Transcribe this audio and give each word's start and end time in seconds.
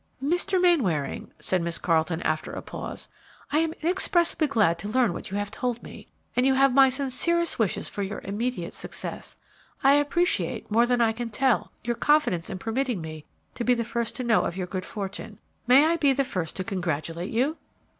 "Mr. 0.23 0.59
Mainwaring," 0.59 1.29
said 1.37 1.61
Miss 1.61 1.77
Carleton, 1.77 2.23
after 2.23 2.51
a 2.53 2.63
pause, 2.63 3.07
"I 3.51 3.59
am 3.59 3.71
inexpressibly 3.83 4.47
glad 4.47 4.79
to 4.79 4.87
learn 4.89 5.13
what 5.13 5.29
you 5.29 5.37
have 5.37 5.51
told 5.51 5.83
me, 5.83 6.07
and 6.35 6.43
you 6.43 6.55
have 6.55 6.73
my 6.73 6.89
sincerest 6.89 7.59
wishes 7.59 7.87
for 7.87 8.01
your 8.01 8.17
immediate 8.23 8.73
success. 8.73 9.37
I 9.83 9.93
appreciate, 9.93 10.71
more 10.71 10.87
than 10.87 11.01
I 11.01 11.11
can 11.11 11.29
tell, 11.29 11.71
your 11.83 11.95
confidence 11.97 12.49
in 12.49 12.57
permitting 12.57 12.99
me 12.99 13.25
to 13.53 13.63
be 13.63 13.75
the 13.75 13.83
first 13.85 14.15
to 14.15 14.23
know 14.23 14.41
of 14.45 14.57
your 14.57 14.65
good 14.65 14.85
fortune. 14.85 15.37
May 15.67 15.85
I 15.85 15.97
be 15.97 16.13
the 16.13 16.23
first 16.23 16.55
to 16.55 16.63
congratulate 16.63 17.29
you?" 17.29 17.57